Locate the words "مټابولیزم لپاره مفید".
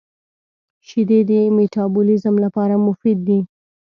1.55-3.19